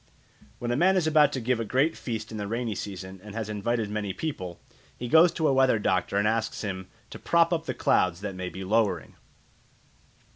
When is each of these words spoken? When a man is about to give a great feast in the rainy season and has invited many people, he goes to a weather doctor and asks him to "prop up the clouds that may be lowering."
When 0.57 0.71
a 0.71 0.75
man 0.75 0.97
is 0.97 1.05
about 1.05 1.31
to 1.33 1.39
give 1.39 1.59
a 1.59 1.63
great 1.63 1.95
feast 1.95 2.31
in 2.31 2.39
the 2.39 2.47
rainy 2.47 2.73
season 2.73 3.21
and 3.23 3.35
has 3.35 3.49
invited 3.49 3.87
many 3.91 4.13
people, 4.13 4.59
he 4.97 5.07
goes 5.07 5.31
to 5.33 5.47
a 5.47 5.53
weather 5.53 5.77
doctor 5.77 6.17
and 6.17 6.27
asks 6.27 6.63
him 6.63 6.87
to 7.11 7.19
"prop 7.19 7.53
up 7.53 7.67
the 7.67 7.75
clouds 7.75 8.21
that 8.21 8.33
may 8.33 8.49
be 8.49 8.63
lowering." 8.63 9.13